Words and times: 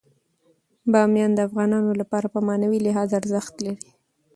بامیان 0.91 1.31
د 1.35 1.39
افغانانو 1.47 1.91
لپاره 2.01 2.27
په 2.33 2.39
معنوي 2.47 2.79
لحاظ 2.85 3.09
ارزښت 3.19 3.55
لري. 3.65 3.77